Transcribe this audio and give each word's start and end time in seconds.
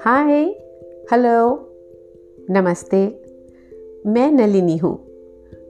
Hi 0.00 0.44
hello 1.12 1.70
नमस्ते। 2.50 3.22
मैं 4.06 4.32
नलिनी 4.32 4.76
हूँ। 4.76 5.06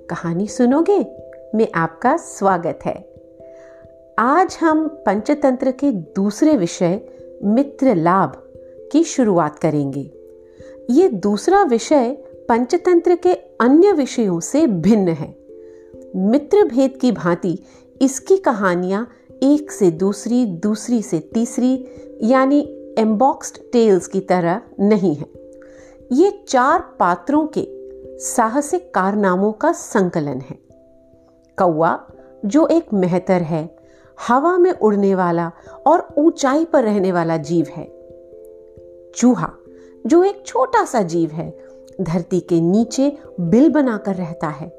कहानी 0.06 0.46
सुनोगे? 0.46 1.06
में 1.54 1.68
आपका 1.74 2.16
स्वागत 2.16 2.78
है। 2.84 3.12
आज 4.18 4.58
हम 4.60 4.88
पंचतंत्र 4.88 5.70
के 5.70 5.92
दूसरे 5.92 6.56
विषय, 6.56 7.00
मित्र 7.44 7.94
लाभ, 7.94 8.32
की 8.92 9.04
शुरुआत 9.04 9.58
करेंगे। 9.58 10.10
ये 10.90 11.08
दूसरा 11.08 11.62
विषय 11.62 12.10
पंचतंत्र 12.48 13.16
के 13.16 13.32
अन्य 13.34 13.92
विषयों 13.92 14.40
से 14.40 14.66
भिन्न 14.66 15.08
है। 15.08 15.34
मित्र 16.16 16.64
भेद 16.64 16.98
की 17.00 17.12
भांति 17.12 17.58
इसकी 18.02 18.36
कहानियाँ 18.36 19.08
एक 19.42 19.72
से 19.72 19.90
दूसरी 19.90 20.46
दूसरी 20.46 21.02
से 21.02 21.18
तीसरी, 21.18 21.86
यानी 22.22 22.74
एम्बॉक्स्ड 22.98 23.58
टेल्स 23.72 24.06
की 24.06 24.20
तरह 24.20 24.60
नहीं 24.80 25.14
है। 25.14 25.26
ये 26.12 26.44
चार 26.48 26.96
पात्रों 27.00 27.46
के 27.46 27.68
साहसिक 28.18 28.94
कारनामों 28.94 29.52
का 29.52 29.72
संकलन 29.72 30.40
है। 30.40 30.58
कौआ 31.58 32.00
जो 32.46 32.66
एक 32.66 32.92
मेहतर 32.92 33.42
है, 33.42 33.76
हवा 34.28 34.58
में 34.58 34.72
उड़ने 34.72 35.14
वाला 35.14 35.52
और 35.86 36.08
ऊंचाई 36.18 36.64
पर 36.64 36.84
रहने 36.84 37.12
वाला 37.12 37.36
जीव 37.36 37.66
है। 37.70 37.98
चूहा, 39.16 39.52
जो 40.06 40.24
एक 40.24 40.42
छोटा 40.46 40.84
सा 40.84 41.02
जीव 41.02 41.30
है, 41.30 41.58
धरती 42.00 42.40
के 42.40 42.60
नीचे 42.60 43.18
बिल 43.40 43.70
बनाकर 43.70 44.14
रहता 44.14 44.48
है। 44.48 44.78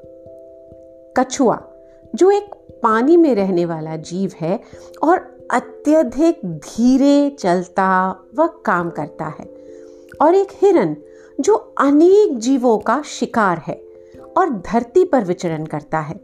कछुआ, 1.16 1.62
जो 2.14 2.30
एक 2.30 2.59
पानी 2.82 3.16
में 3.16 3.34
रहने 3.34 3.64
वाला 3.64 3.96
जीव 3.96 4.32
है 4.40 4.60
और 5.02 5.48
अत्यधिक 5.50 6.40
धीरे 6.44 7.36
चलता 7.38 8.10
व 8.38 8.46
काम 8.46 8.90
करता 8.90 9.26
है। 9.26 9.44
और 10.22 10.34
एक 10.34 10.48
हिरन 10.52 10.96
जो 11.40 11.54
अनेक 11.78 12.38
जीवों 12.38 12.78
का 12.78 13.02
शिकार 13.02 13.58
है 13.58 13.82
और 14.36 14.50
धरती 14.50 15.04
पर 15.04 15.24
विचरण 15.24 15.64
करता 15.64 15.98
है। 15.98 16.20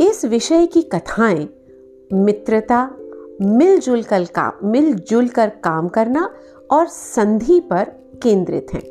इस 0.00 0.24
विषय 0.24 0.66
की 0.66 0.82
कथाएँ 0.82 1.48
मित्रता 2.12 2.90
मिलजुल 3.42 4.02
कर 4.02 4.24
काम 4.24 4.52
मिलजुल 4.64 5.28
कर 5.28 5.48
काम 5.48 5.88
करना 5.88 6.30
और 6.70 6.86
संधि 6.86 7.60
पर 7.60 7.84
केंद्रित 8.22 8.66
हैं। 8.74 8.82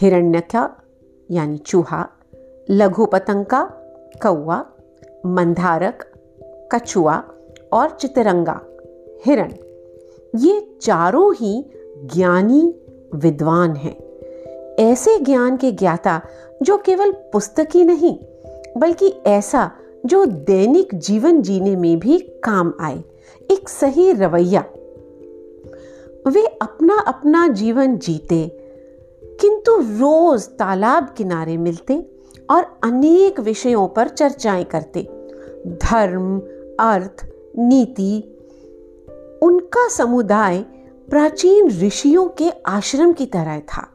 हिरण्यका 0.00 0.70
यानी 1.30 1.58
चूहा, 1.58 2.08
लघु 2.70 3.06
पतंगा 3.06 3.64
कौआ 4.22 4.64
मंधारक, 5.26 6.04
कछुआ 6.72 7.24
और 7.72 7.90
चितरंगा, 7.90 8.60
हिरण। 9.26 9.52
ये 10.36 10.78
चारों 10.82 11.34
ही 11.34 11.70
ज्ञानी 12.14 12.74
विद्वान 13.14 13.76
हैं। 13.76 13.96
ऐसे 14.74 15.18
ज्ञान 15.18 15.56
के 15.56 15.72
ज्ञाता 15.72 16.22
जो 16.62 16.78
केवल 16.78 17.12
पुस्तक 17.12 17.68
ही 17.74 17.84
नहीं, 17.84 18.18
बल्कि 18.76 19.08
ऐसा 19.26 19.70
जो 20.06 20.24
दैनिक 20.26 20.94
जीवन 20.94 21.42
जीने 21.42 21.76
में 21.76 21.98
भी 21.98 22.18
काम 22.18 22.74
आए, 22.80 23.04
एक 23.50 23.68
सही 23.68 24.12
रवैया। 24.12 24.64
वे 26.26 26.46
अपना 26.46 27.00
अपना 27.00 27.48
जीवन 27.48 27.98
जीते, 27.98 28.60
किंतु 29.40 29.76
रोज 29.76 30.48
तालाब 30.48 31.14
किनारे 31.16 31.56
मिलते 31.56 32.10
और 32.50 32.78
अनेक 32.84 33.40
विषयों 33.40 33.88
पर 33.88 34.08
चर्चाएँ 34.08 34.64
करते। 34.64 35.08
धर्म, 35.66 36.38
अर्थ, 36.80 37.26
नीति, 37.58 38.30
उनका 39.42 39.88
समुदाय 39.88 40.58
प्राचीन 41.10 41.68
ऋषियों 41.68 42.28
के 42.28 42.50
आश्रम 42.66 43.12
की 43.12 43.26
तरह 43.26 43.60
था। 43.60 43.88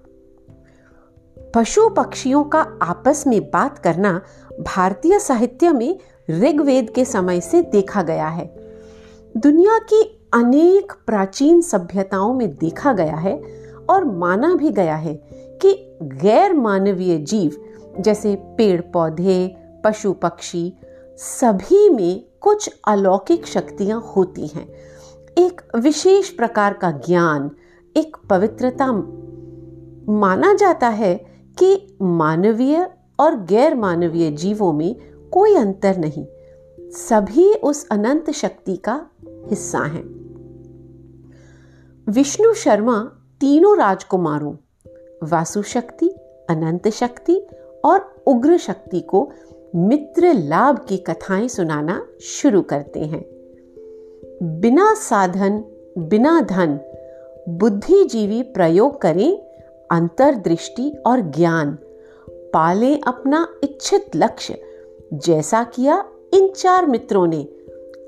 पशु 1.55 1.89
पक्षियों 1.89 2.43
का 2.43 2.59
आपस 2.81 3.23
में 3.27 3.41
बात 3.41 3.79
करना 3.79 4.21
भारतीय 4.59 5.19
साहित्य 5.19 5.71
में 5.71 5.99
ऋग्वेद 6.29 6.89
के 6.89 7.05
समय 7.05 7.41
से 7.41 7.61
देखा 7.61 8.01
गया 8.01 8.27
है। 8.27 8.55
दुनिया 9.37 9.77
की 9.77 10.27
अनेक 10.33 10.93
प्राचीन 11.05 11.61
सभ्यताओं 11.61 12.33
में 12.33 12.57
देखा 12.57 12.93
गया 12.93 13.15
है 13.15 13.43
और 13.89 14.03
माना 14.03 14.55
भी 14.55 14.69
गया 14.69 14.95
है 14.95 15.13
कि 15.33 15.97
गैर 16.03 16.53
मानवीय 16.53 17.17
जीव, 17.17 17.55
जैसे 17.99 18.35
पेड़ 18.35 18.81
पौधे 18.81 19.55
पशु 19.83 20.13
पक्षी 20.13 20.73
सभी 21.19 21.89
में 21.89 22.25
कुछ 22.41 22.69
अलौकिक 22.87 23.45
शक्तियाँ 23.45 24.13
होती 24.15 24.47
हैं। 24.47 24.73
एक 25.37 25.61
विशेष 25.75 26.29
प्रकार 26.29 26.73
का 26.73 26.91
ज्ञान, 26.91 27.51
एक 27.97 28.17
पवित्रता 28.29 28.91
माना 30.11 30.53
जाता 30.53 30.87
है 30.87 31.15
कि 31.59 31.97
मानवीय 32.01 32.89
और 33.19 33.35
गैर 33.35 33.75
मानवीय 33.75 34.31
जीवों 34.31 34.73
में 34.73 34.95
कोई 35.29 35.55
अंतर 35.55 35.97
नहीं। 35.97 36.25
सभी 36.91 37.53
उस 37.53 37.87
अनंत 37.89 38.31
शक्ति 38.31 38.75
का 38.75 39.09
हिस्सा 39.27 39.79
हैं। 39.79 40.05
विष्णु 42.09 42.53
शर्मा, 42.53 43.11
तीनों 43.39 43.77
राजकुमारों, 43.77 44.55
वासु 45.23 45.61
शक्ति, 45.61 46.07
अनंत 46.49 46.87
शक्ति 46.87 47.47
और 47.85 48.23
उग्र 48.27 48.57
शक्ति 48.57 48.99
को 48.99 49.31
मित्र 49.75 50.33
लाभ 50.33 50.85
की 50.89 50.97
कथाएँ 50.97 51.47
सुनाना 51.47 52.07
शुरू 52.21 52.61
करते 52.61 52.99
हैं। 52.99 53.25
बिना 54.43 54.93
साधन, 54.93 55.63
बिना 55.97 56.41
धन, 56.41 56.79
बुद्धिजीवी 57.49 58.43
प्रयोग 58.43 59.01
करें 59.01 59.37
अंतर्दृष्टि 59.91 60.97
और 61.05 61.19
ज्ञान। 61.19 61.77
पाले 62.29 62.95
अपना 62.95 63.47
इच्छित 63.63 64.11
लक्ष्य, 64.15 64.61
जैसा 65.13 65.63
किया 65.63 66.05
इन 66.33 66.47
चार 66.47 66.85
मित्रों 66.85 67.27
ने 67.27 67.47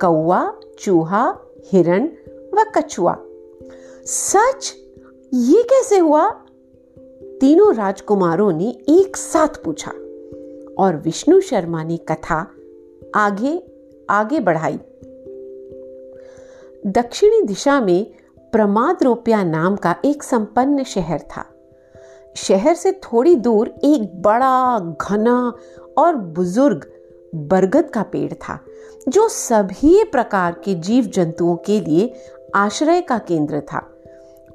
कौआ 0.02 0.54
चूहा, 0.80 1.38
हिरण 1.72 2.08
व 2.54 2.72
कछुआ। 2.76 3.18
सच? 4.06 4.76
ये 5.34 5.64
कैसे 5.64 5.98
हुआ? 5.98 6.30
तीनों 7.42 7.76
राजकुमारों 7.76 8.52
ने 8.52 8.70
एक 8.90 9.18
साथ 9.18 9.64
पूछा। 9.64 9.94
और 10.81 10.96
विष्णु 10.96 11.42
शर्मा 11.42 11.84
ने 11.84 11.97
कथा 11.97 12.47
आगे 13.16 13.64
आगे 14.09 14.40
बढ़ाई। 14.40 14.80
दक्षिणी 16.88 17.42
दिशा 17.42 17.81
में 17.81 18.14
प्रमाद 18.52 19.03
रोपिया 19.03 19.44
नाम 19.44 19.75
का 19.75 19.96
एक 20.06 20.24
संपन्न 20.24 20.84
शहर 20.84 21.19
था। 21.19 21.46
शहर 22.36 22.74
से 22.74 22.92
थोड़ी 22.92 23.36
दूर 23.36 23.68
एक 23.84 24.22
बड़ा, 24.22 24.80
घना 24.80 25.53
और 25.97 26.16
बुज़ुर्ग 26.16 26.92
बरगद 27.36 27.90
का 27.90 28.03
पेड़ 28.03 28.34
था, 28.34 28.59
जो 29.09 29.28
सभी 29.28 30.03
प्रकार 30.03 30.52
के 30.52 30.75
जीव 30.75 31.06
जंतुओं 31.06 31.56
के 31.56 31.80
लिए 31.80 32.13
आश्रय 32.56 33.02
का 33.02 33.18
केंद्र 33.18 33.59
था। 33.59 33.88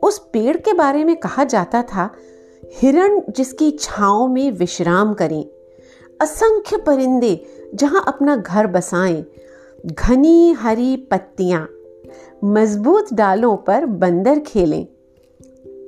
उस 0.03 0.19
पेड़ 0.19 0.56
के 0.56 0.72
बारे 0.72 1.04
में 1.04 1.16
कहा 1.16 1.44
जाता 1.44 1.82
था, 1.82 2.10
हिरण 2.75 3.20
जिसकी 3.31 3.70
छाओ 3.70 4.26
में 4.26 4.50
विश्राम 4.50 5.14
करें 5.14 5.44
असंख्य 6.21 6.77
परिंदे 6.77 7.47
जहाँ 7.75 8.04
अपना 8.09 8.37
घर 8.37 8.66
बसाएँ। 8.66 9.25
घनी 9.87 10.53
हरी 10.53 10.97
पत्तियाँ, 10.97 11.69
मज़बूत 12.44 13.15
डालों 13.15 13.56
पर 13.56 13.87
बंदर 13.87 14.38
खेलें। 14.38 14.87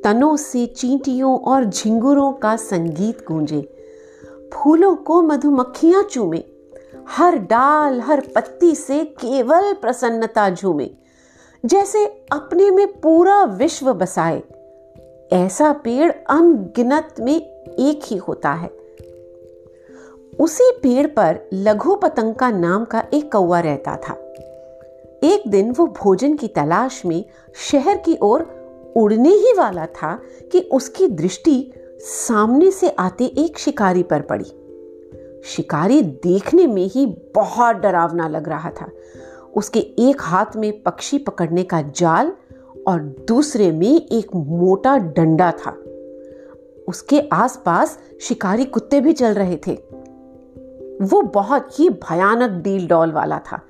तनों 0.05 0.37
से 0.37 0.67
चींटियों 0.67 1.39
और 1.39 1.65
झिंगुरों 1.65 2.33
का 2.33 2.57
संगीत 2.57 3.25
गूंजे। 3.29 3.75
फूलों 4.55 4.97
को 4.97 5.23
मधुमक्खियाँ 5.23 6.03
चूमे। 6.03 6.45
हर 7.09 7.37
डाल, 7.37 8.01
हर 8.01 8.21
पत्ती 8.35 8.75
से 8.75 9.05
केवल 9.05 9.73
प्रसन्नता 9.75 10.51
झूमे। 10.51 10.91
जैसे 11.65 12.07
अपने 12.33 12.71
में 12.71 13.01
पूरा 13.01 13.45
विश्व 13.45 13.95
बसाए। 13.95 14.43
ऐसा 15.33 15.73
पेड़ 15.73 16.13
अनगिनत 16.31 17.15
में 17.21 17.37
एक 17.79 18.01
ही 18.05 18.17
होता 18.17 18.53
है। 18.53 18.78
उसी 20.41 20.71
पेड़ 20.83 21.07
पर 21.07 21.39
लघु 21.53 21.95
पतंग 21.95 22.35
नाम 22.43 22.85
का 22.85 23.05
एक 23.15 23.33
कौआ 23.33 23.61
रहता 23.61 23.97
था। 23.97 24.15
एक 25.25 25.43
दिन 25.49 25.71
वो 25.71 25.87
भोजन 25.87 26.37
की 26.37 26.49
तलाश 26.49 27.03
में 27.07 27.25
शहर 27.55 27.97
की 27.97 28.19
ओर 28.23 28.59
उड़ने 28.97 29.29
ही 29.29 29.53
वाला 29.59 29.87
था 29.87 30.21
कि 30.53 30.61
उसकी 30.61 31.07
दृष्टि 31.07 31.73
सामने 32.01 32.71
से 32.71 32.89
आते 32.89 33.25
एक 33.25 33.59
शिकारी 33.59 34.03
पर 34.03 34.21
पड़ी। 34.21 34.45
शिकारी 35.45 36.03
देखने 36.03 36.67
में 36.67 36.87
ही 36.87 37.07
बहुत 37.35 37.77
डरावना 37.77 38.29
लग 38.29 38.49
रहा 38.49 38.71
था। 38.71 38.91
उसके 39.57 39.79
एक 39.79 40.17
हाथ 40.21 40.57
में 40.57 40.83
पक्षी 40.83 41.19
पकड़ने 41.19 41.63
का 41.63 41.83
जाल 41.83 42.33
और 42.87 43.01
दूसरे 43.01 43.73
में 43.73 44.07
एक 44.07 44.27
मोटा 44.37 44.99
डंडा 44.99 45.51
था। 45.51 45.71
उसके 46.89 47.21
आसपास 47.33 47.99
शिकारी 48.21 48.65
कुत्ते 48.65 49.01
भी 49.01 49.13
चल 49.13 49.35
रहे 49.35 49.57
थे। 49.67 49.98
वो 51.03 51.23
बहुत 51.23 51.81
ही 51.81 51.91
भयानक 51.91 52.51
डील 52.51 52.89
डॉल 52.89 53.13
वाला 53.13 53.39
था। 53.39 53.61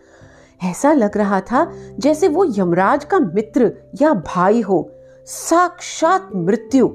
ऐसा 0.65 0.93
लग 0.93 1.17
रहा 1.17 1.41
था 1.41 1.73
जैसे 1.99 2.29
वो 2.29 2.47
यमराज 2.59 3.05
का 3.05 3.19
मित्र 3.19 3.73
या 4.03 4.15
भाई 4.15 4.61
हो, 4.61 4.91
साक्षात 5.27 6.29
मृत्यु। 6.35 6.87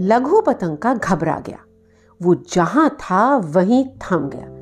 लघु 0.00 0.40
पतंग 0.40 0.76
का 0.76 0.94
घबरा 0.94 1.42
गया। 1.46 1.58
वो 2.22 2.34
जहाँ 2.34 2.90
था, 2.90 3.36
वहीं 3.36 3.84
थम 3.84 4.30
गया। 4.34 4.56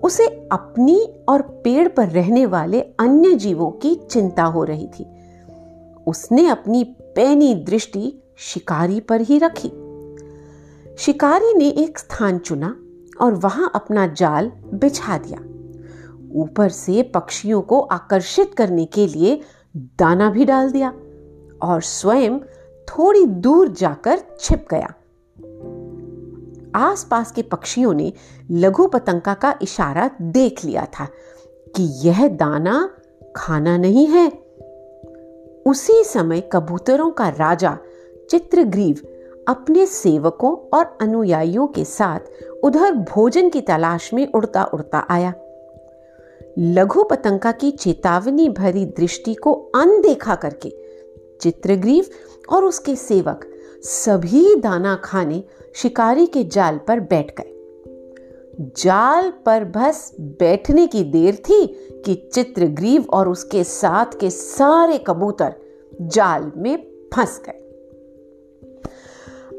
उसे 0.00 0.26
अपनी 0.52 1.24
और 1.28 1.42
पेड़ 1.42 1.88
पर 1.88 2.08
रहने 2.08 2.46
वाले 2.46 2.80
अन्य 2.80 3.34
जीवों 3.34 3.70
की 3.70 3.94
चिंता 3.94 4.42
हो 4.42 4.64
रही 4.64 4.86
थी। 4.86 5.06
उसने 6.06 6.48
अपनी 6.48 6.84
पैनी 7.00 7.54
दृष्टि 7.54 8.22
शिकारी 8.36 9.00
पर 9.00 9.20
ही 9.20 9.38
रखी। 9.38 9.68
शिकारी 10.98 11.54
ने 11.54 11.68
एक 11.68 11.98
स्थान 11.98 12.38
चुना 12.38 12.76
और 13.22 13.34
वहाँ 13.34 13.72
अपना 13.74 14.06
जाल 14.06 14.52
बिछा 14.74 15.18
दिया। 15.18 15.38
ऊपर 16.40 16.68
से 16.68 17.02
पक्षियों 17.02 17.62
को 17.62 17.80
आकर्षित 17.80 18.54
करने 18.54 18.84
के 18.84 19.06
लिए 19.06 19.40
दाना 19.76 20.30
भी 20.30 20.44
डाल 20.44 20.70
दिया 20.70 20.90
और 21.62 21.80
स्वयं 21.82 22.38
थोड़ी 22.88 23.26
दूर 23.26 23.68
जाकर 23.68 24.20
छिप 24.40 24.66
गया। 24.70 24.94
आसपास 26.74 27.32
के 27.32 27.42
पक्षियों 27.42 27.94
ने 27.94 28.12
लघु 28.50 28.86
पतंका 28.86 29.34
का 29.34 29.58
इशारा 29.62 30.10
देख 30.22 30.64
लिया 30.64 30.84
था 30.84 31.08
कि 31.76 32.08
यह 32.08 32.28
दाना 32.28 32.90
खाना 33.36 33.76
नहीं 33.76 34.06
है। 34.06 34.28
उसी 35.66 36.04
समय 36.04 36.40
कबूतरों 36.52 37.10
का 37.10 37.28
राजा 37.28 37.78
चित्रग्रीव 38.30 39.11
अपने 39.48 39.86
सेवकों 39.86 40.78
और 40.78 40.98
अनुयायियों 41.00 41.66
के 41.66 41.84
साथ 41.84 42.20
उधर 42.64 42.92
भोजन 42.92 43.48
की 43.48 43.60
तलाश 43.60 44.14
में 44.14 44.32
उड़ता 44.32 44.64
उड़ता 44.64 45.06
आया। 45.10 45.34
लघु 46.58 47.04
पतंका 47.04 47.52
की 47.52 47.70
चेतावनी 47.70 48.48
भरी 48.48 48.84
दृष्टि 48.84 49.34
को 49.34 49.52
अनदेखा 49.52 50.34
करके 50.34 50.70
चित्रग्रीव 51.40 52.06
और 52.48 52.64
उसके 52.64 52.96
सेवक 52.96 53.46
सभी 53.82 54.54
दाना 54.56 55.00
खाने 55.04 55.44
शिकारी 55.74 56.26
के 56.26 56.44
जाल 56.44 56.80
पर 56.88 57.00
बैठ 57.00 57.40
गए। 57.40 57.48
जाल 58.76 59.32
पर 59.46 59.64
बस 59.64 60.16
बैठने 60.20 60.86
की 60.86 61.04
देर 61.04 61.34
थी 61.34 61.66
कि 62.06 62.30
चित्रग्रीव 62.34 63.04
और 63.10 63.28
उसके 63.28 63.64
साथ 63.64 64.20
के 64.20 64.30
सारे 64.30 64.98
कबूतर 64.98 65.54
जाल 66.02 66.52
में 66.56 66.76
फंस 67.14 67.42
गए। 67.46 67.61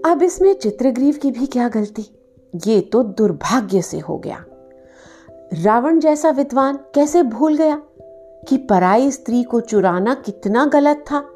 अब 0.05 0.23
इसमें 0.23 0.53
चित्रग्रीव 0.53 1.19
की 1.21 1.31
भी 1.31 1.45
क्या 1.45 1.67
गलती? 1.67 2.05
ये 2.67 2.81
तो 2.81 3.03
दुर्भाग्य 3.03 3.81
से 3.81 3.99
हो 3.99 4.17
गया। 4.17 4.45
रावण 5.53 5.99
जैसा 5.99 6.29
विद्वान 6.29 6.79
कैसे 6.95 7.23
भूल 7.23 7.57
गया 7.57 7.81
कि 8.47 8.57
पराई 8.57 9.11
स्त्री 9.11 9.43
को 9.43 9.59
चुराना 9.59 10.13
कितना 10.13 10.65
गलत 10.65 10.97
था? 10.97 11.29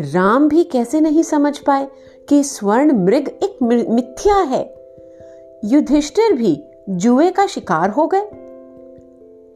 राम 0.00 0.48
भी 0.48 0.64
कैसे 0.64 1.00
नहीं 1.00 1.22
समझ 1.22 1.58
पाए 1.58 1.88
कि 2.28 2.44
स्वर्ण 2.44 2.92
मृग 2.92 3.28
एक 3.28 3.62
मिथ्या 3.90 4.36
है? 4.36 4.74
युधिष्ठिर 5.64 6.32
भी 6.32 6.64
जुए 6.88 7.30
का 7.30 7.46
शिकार 7.46 7.90
हो 7.90 8.06
गए। 8.06 8.28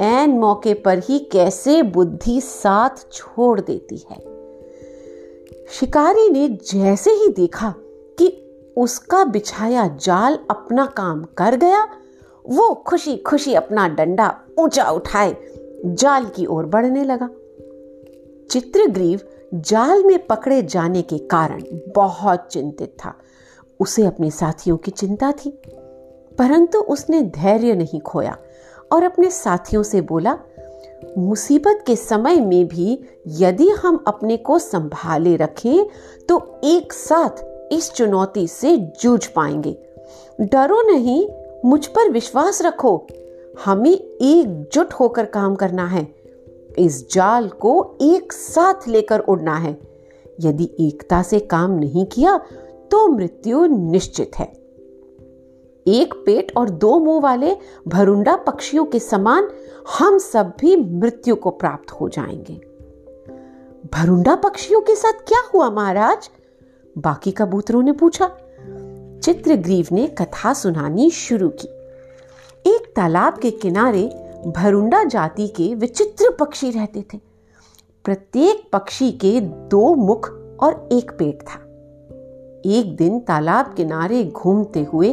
एन 0.01 0.31
मौके 0.31 0.75
पर 0.75 0.99
ही 0.99 1.19
कैसे 1.19 1.83
बुद्धि 1.83 2.41
साथ 2.41 3.13
छोड़ 3.13 3.61
देती 3.61 3.97
है? 3.97 4.19
शिकारी 5.71 6.31
ने 6.31 6.49
जैसे 6.49 7.11
ही 7.11 7.29
देखा 7.29 7.75
कि 8.21 8.47
उसका 8.77 9.25
बिछाया 9.25 9.87
जाल 10.03 10.39
अपना 10.51 10.87
काम 10.87 11.25
कर 11.25 11.57
गया, 11.57 11.89
वो 12.49 12.75
खुशी 12.75 13.17
खुशी 13.17 13.55
अपना 13.55 13.89
डंडा 13.89 14.35
ऊँचा 14.59 14.91
उठाए, 14.91 15.37
जाल 15.87 16.25
की 16.25 16.47
ओर 16.47 16.67
बढ़ने 16.67 17.05
लगा। 17.05 17.29
चित्रग्रीव 18.51 19.21
जाल 19.55 20.05
में 20.05 20.27
पकड़े 20.27 20.63
जाने 20.63 21.03
के 21.03 21.19
कारण 21.19 21.63
बहुत 21.95 22.47
चिंतित 22.51 22.97
था। 23.05 23.15
उसे 23.81 24.05
अपने 24.07 24.31
साथियों 24.31 24.77
की 24.77 24.91
चिंता 24.91 25.33
थी, 25.33 25.51
परंतु 26.39 26.79
उसने 26.79 27.23
धैर्य 27.23 27.75
नहीं 27.75 28.01
खोया 28.01 28.37
और 28.93 29.03
अपने 29.03 29.31
साथियों 29.31 29.83
से 29.83 30.01
बोला, 30.01 30.39
मुसीबत 31.19 31.85
के 31.87 31.97
समय 31.97 32.37
में 32.37 32.67
भी 32.69 33.05
यदि 33.27 33.69
हम 33.69 34.05
अपने 34.07 34.37
को 34.37 34.59
संभाले 34.59 35.37
रखें 35.37 35.87
तो 36.29 36.61
एक 36.65 36.93
साथ 36.93 37.43
इस 37.73 37.93
चुनौती 37.93 38.49
से 38.49 38.77
जूझ 38.77 39.27
पाएँगे। 39.27 39.79
डरो 40.41 40.93
नहीं, 40.93 41.29
मुझ 41.65 41.87
पर 41.87 42.11
विश्वास 42.11 42.63
रखो। 42.63 43.07
हमें 43.65 43.91
एकजुट 43.91 44.93
होकर 44.93 45.27
काम 45.27 45.55
करना 45.55 45.87
है। 45.87 46.15
इस 46.79 47.13
जाल 47.13 47.49
को 47.49 47.99
एक 48.01 48.33
साथ 48.33 48.89
लेकर 48.89 49.19
उड़ना 49.19 49.57
है। 49.57 49.81
यदि 50.41 50.71
एकता 50.81 51.23
से 51.23 51.41
काम 51.41 51.71
नहीं 51.71 52.07
किया 52.07 52.37
तो 52.91 53.09
मृत्यु 53.09 53.67
निश्चित 53.67 54.31
है। 54.39 54.53
एक 55.89 56.23
पेट 56.27 56.53
और 56.57 56.71
दो 56.71 56.99
मुँह 56.99 57.21
वाले 57.21 57.57
भरुंडा 57.89 58.37
पक्षियों 58.37 58.85
के 58.85 58.99
समान 58.99 59.49
हम 59.99 60.19
सब 60.19 60.53
भी 60.61 60.77
मृत्यु 60.77 61.37
को 61.37 61.51
प्राप्त 61.51 61.93
हो 61.93 62.09
जाएँगे। 62.09 62.61
भरुंडा 63.95 64.35
पक्षियों 64.35 64.81
के 64.81 64.95
साथ 64.95 65.13
क्या 65.13 65.43
हुआ 65.55 65.71
महाराज? 65.71 66.31
बाकी 66.99 67.31
कबूतरों 67.31 67.83
ने 67.83 67.93
पूछा। 67.93 68.31
चित्रग्रीव 69.23 69.89
ने 69.93 70.07
कथा 70.07 70.53
सुनानी 70.53 71.11
शुरू 71.11 71.49
की। 71.49 71.69
एक 72.71 72.93
तालाब 72.97 73.39
के 73.39 73.51
किनारे 73.51 74.03
भरुंडा 74.47 75.05
जाति 75.05 75.49
के 75.49 75.75
विचित्र 75.75 76.37
पक्षी 76.41 76.71
रहते 76.71 77.05
थे। 77.15 77.21
प्रत्येक 78.05 78.71
पक्षी 78.73 79.13
के 79.13 79.41
दो 79.41 79.95
मुख 79.95 80.31
और 80.63 80.89
एक 80.93 81.11
पेट 81.11 81.43
था। 81.43 81.61
एक 82.67 82.97
दिन 82.99 83.21
तालाब 83.21 83.75
किनारे 83.75 84.25
घूमते 84.25 84.85
हुए 84.85 85.11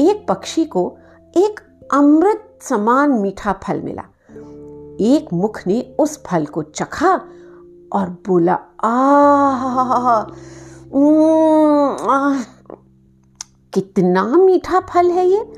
एक 0.00 0.26
पक्षी 0.28 0.64
को 0.64 0.96
एक 1.36 1.60
अमृत 1.92 2.58
समान 2.62 3.10
मीठा 3.10 3.52
फल 3.52 3.80
मिला। 3.80 4.02
एक 5.00 5.32
मुख 5.32 5.66
ने 5.66 5.96
उस 5.98 6.24
फल 6.26 6.46
को 6.46 6.62
चखा 6.62 7.14
और 7.92 8.10
बोला 8.26 8.58
आ, 8.84 10.26
कितना 13.72 14.24
मीठा 14.24 14.80
फल 14.80 15.10
है 15.10 15.26
ये। 15.26 15.52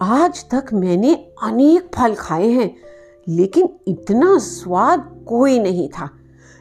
आज 0.00 0.44
तक 0.50 0.72
मैंने 0.72 1.14
अनेक 1.42 1.90
फल 1.94 2.14
खाए 2.14 2.48
हैं, 2.48 2.76
लेकिन 3.28 3.68
इतना 3.88 4.38
स्वाद 4.38 5.24
कोई 5.28 5.58
नहीं 5.58 5.88
था। 5.88 6.10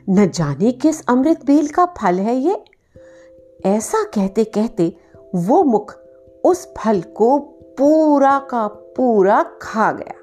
न 0.09 0.29
जाने 0.29 0.71
किस 0.71 1.05
अमृत 1.07 1.45
बेल 1.45 1.67
का 1.67 1.85
फल 1.85 2.19
है 2.19 2.35
ये। 2.35 2.63
ऐसा 3.65 4.03
कहते 4.03 4.43
कहते 4.43 4.97
वो 5.35 5.63
मुख 5.63 5.95
उस 6.43 6.73
फल 6.77 7.01
को 7.01 7.39
पूरा 7.77 8.39
का 8.39 8.67
पूरा 8.67 9.43
खा 9.61 9.91
गया। 9.91 10.13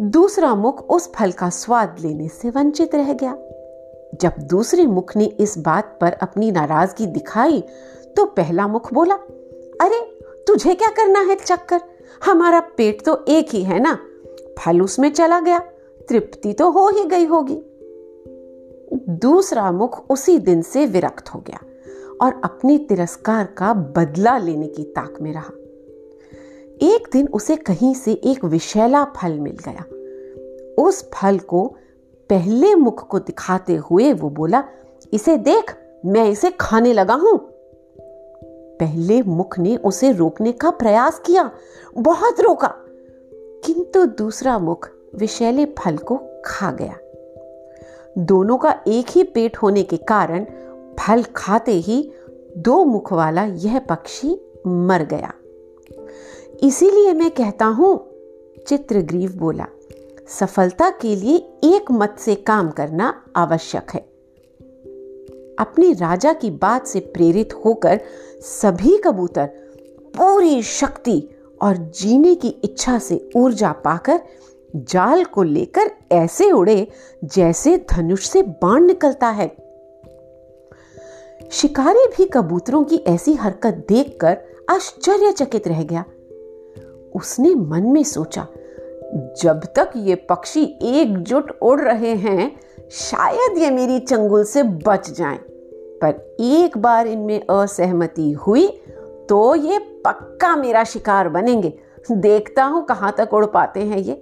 दूसरा 0.00 0.54
मुख 0.54 0.80
उस 0.90 1.12
फल 1.12 1.32
का 1.32 1.48
स्वाद 1.48 1.96
लेने 2.00 2.28
से 2.28 2.50
वंचित 2.50 2.94
रह 2.94 3.12
गया। 3.12 3.36
जब 4.14 4.32
दूसरे 4.38 4.86
मुख 4.86 5.16
ने 5.16 5.24
इस 5.24 5.58
बात 5.58 5.98
पर 6.00 6.12
अपनी 6.12 6.50
नाराज़गी 6.50 7.06
दिखाई 7.06 7.64
तो 8.16 8.24
पहला 8.24 8.68
मुख 8.68 8.94
बोला, 8.94 9.14
अरे, 9.80 10.18
तुझे 10.46 10.74
क्या 10.74 10.88
करना 10.88 11.20
है 11.20 11.34
चक्कर? 11.34 11.80
हमारा 12.24 12.60
पेट 12.60 13.04
तो 13.04 13.24
एक 13.28 13.48
ही 13.50 13.62
है 13.62 13.80
ना। 13.80 13.98
फल 14.58 14.80
उसमें 14.80 15.12
चला 15.12 15.40
गया, 15.40 15.58
तृप्ति 16.08 16.52
तो 16.52 16.70
हो 16.70 16.88
ही 16.88 17.04
गई 17.04 17.24
होगी। 17.24 17.62
दूसरा 19.08 19.72
मुख 19.72 20.10
उसी 20.10 20.38
दिन 20.38 20.62
से 20.62 20.86
विरक्त 20.86 21.28
हो 21.28 21.44
गया 21.46 21.60
और 22.22 22.40
अपने 22.44 22.78
तिरस्कार 22.78 23.44
का 23.44 23.74
बदला 23.74 24.38
लेने 24.38 24.66
की 24.66 24.82
ताक 24.82 25.14
में 25.22 25.32
रहा। 25.32 25.50
एक 26.82 27.08
दिन 27.12 27.28
उसे 27.28 27.56
कहीं 27.56 27.94
से 27.94 28.12
एक 28.12 28.44
विशैला 28.44 29.04
फल 29.04 29.32
मिल 29.32 29.56
गया। 29.68 29.84
उस 30.84 31.10
फल 31.10 31.38
को 31.38 31.74
पहले 32.30 32.74
मुख 32.74 33.08
को 33.08 33.18
दिखाते 33.18 33.76
हुए 33.76 34.12
वो 34.12 34.30
बोला, 34.30 34.64
इसे 35.12 35.36
देख, 35.36 35.74
मैं 36.06 36.30
इसे 36.30 36.50
खाने 36.50 36.92
लगा 36.92 37.14
हूँ। 37.14 37.38
पहले 38.80 39.22
मुख 39.22 39.58
ने 39.58 39.76
उसे 39.76 40.12
रोकने 40.12 40.52
का 40.52 40.70
प्रयास 40.70 41.22
किया, 41.26 41.50
बहुत 41.98 42.40
रोका, 42.40 42.74
किंतु 43.64 44.04
दूसरा 44.06 44.58
मुख 44.58 44.88
विषैले 45.14 45.64
फल 45.64 45.96
को 45.96 46.20
खा 46.44 46.70
गया। 46.72 46.96
दोनों 48.18 48.58
का 48.58 48.80
एक 48.88 49.06
ही 49.10 49.22
पेट 49.22 49.56
होने 49.56 49.82
के 49.82 49.96
कारण 49.96 50.44
फल 50.98 51.22
खाते 51.36 51.72
ही 51.72 52.12
दो 52.56 52.84
मुख 52.84 53.12
वाला 53.12 53.44
यह 53.44 53.78
पक्षी 53.78 54.40
मर 54.66 55.02
गया। 55.02 55.32
इसीलिए 56.62 57.12
मैं 57.12 57.30
कहता 57.30 57.64
हूँ, 57.64 58.10
चित्रग्रीव 58.68 59.32
बोला 59.36 59.66
सफलता 60.28 60.90
के 60.90 61.16
लिए 61.16 61.36
एक 61.76 61.84
मत 61.92 62.16
से 62.18 62.34
काम 62.34 62.70
करना 62.70 63.24
आवश्यक 63.36 63.90
है। 63.94 64.00
अपने 65.58 65.92
राजा 65.92 66.32
की 66.32 66.50
बात 66.50 66.86
से 66.86 67.00
प्रेरित 67.00 67.48
होकर 67.64 68.00
सभी 68.40 68.96
कबूतर 68.96 69.46
पूरी 70.18 70.62
शक्ति 70.62 71.28
और 71.62 71.76
जीने 71.76 72.34
की 72.34 72.48
इच्छा 72.48 72.98
से 72.98 73.30
ऊर्जा 73.36 73.72
पाकर 73.72 74.20
जाल 74.76 75.24
को 75.24 75.42
लेकर 75.42 75.90
ऐसे 76.12 76.50
उड़े 76.50 76.88
जैसे 77.24 77.86
धनुष 77.90 78.26
से 78.26 78.42
बाण 78.42 78.84
निकलता 78.84 79.28
है। 79.28 79.48
शिकारी 81.50 82.06
भी 82.06 82.24
कबूतरों 82.24 82.84
की 82.84 82.96
ऐसी 82.96 83.34
हरकत 83.34 83.86
देखकर 83.88 84.38
आश्चर्यचकित 84.70 85.68
रह 85.68 85.82
गया। 85.82 86.04
उसने 87.16 87.54
मन 87.54 87.82
में 87.82 88.04
सोचा 88.04 88.46
जब 89.12 89.60
तक 89.76 89.90
ये 89.96 90.14
पक्षी 90.14 90.62
एकजुट 90.82 91.50
उड़ 91.62 91.80
रहे 91.80 92.14
हैं, 92.16 92.50
शायद 92.90 93.58
ये 93.58 93.70
मेरी 93.70 93.98
चंगुल 94.00 94.44
से 94.44 94.62
बच 94.62 95.10
जाएँ। 95.10 95.38
पर 96.02 96.36
एक 96.40 96.76
बार 96.78 97.06
इनमें 97.06 97.40
असहमति 97.40 98.30
हुई 98.32 98.66
तो 99.28 99.54
ये 99.54 99.78
पक्का 100.04 100.54
मेरा 100.56 100.84
शिकार 100.84 101.28
बनेंगे। 101.28 101.72
देखता 102.10 102.64
हूँ 102.64 102.84
कहाँ 102.84 103.14
तक 103.18 103.34
उड़ 103.34 103.44
पाते 103.46 103.80
हैं 103.80 103.98
ये। 103.98 104.20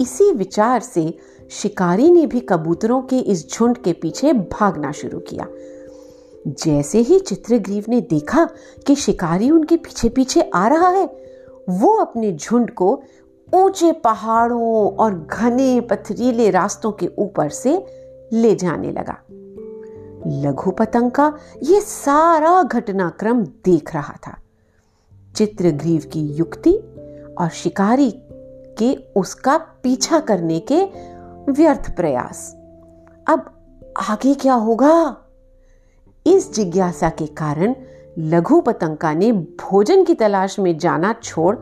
इसी 0.00 0.30
विचार 0.32 0.80
से 0.80 1.12
शिकारी 1.50 2.10
ने 2.10 2.26
भी 2.26 2.40
कबूतरों 2.40 3.00
के 3.02 3.18
इस 3.18 3.50
झुंड 3.50 3.78
के 3.78 3.92
पीछे 3.92 4.32
भागना 4.32 4.92
शुरू 4.92 5.18
किया। 5.18 5.46
जैसे 6.46 6.98
ही 6.98 7.18
चित्रग्रीव 7.18 7.84
ने 7.88 8.00
देखा 8.00 8.48
कि 8.86 8.94
शिकारी 8.94 9.50
उनके 9.50 9.76
पीछे 9.76 10.08
पीछे 10.08 10.50
आ 10.54 10.66
रहा 10.68 10.88
है, 10.88 11.06
वो 11.68 11.96
अपने 11.96 12.32
झुंड 12.32 12.70
को 12.70 13.02
ऊँचे 13.54 13.92
पहाड़ों 13.92 14.96
और 14.96 15.26
घने 15.30 15.80
पथरीले 15.80 16.50
रास्तों 16.50 16.92
के 16.92 17.10
ऊपर 17.18 17.48
से 17.48 17.86
ले 18.32 18.54
जाने 18.54 18.92
लगा। 18.92 19.18
लघु 20.26 20.70
पतंग 20.70 21.10
का 21.10 21.38
ये 21.62 21.80
सारा 21.80 22.62
घटनाक्रम 22.62 23.44
देख 23.44 23.94
रहा 23.94 24.14
था। 24.26 24.36
चित्रग्रीव 25.36 26.02
की 26.12 26.20
युक्ति 26.20 26.72
और 27.38 27.48
शिकारी 27.48 28.14
के 28.78 28.98
उसका 29.16 29.58
पीछा 29.58 30.20
करने 30.20 30.60
के 30.60 30.82
व्यर्थ 31.52 31.96
प्रयास। 31.96 32.52
अब 33.26 33.52
आगे 34.10 34.34
क्या 34.34 34.54
होगा? 34.54 35.16
इस 36.26 36.54
जिज्ञासा 36.54 37.10
के 37.10 37.26
कारण 37.26 37.74
लघु 38.18 38.60
पतंका 38.60 39.12
ने 39.12 39.32
भोजन 39.32 40.04
की 40.04 40.14
तलाश 40.14 40.58
में 40.58 40.78
जाना 40.78 41.14
छोड़ 41.22 41.56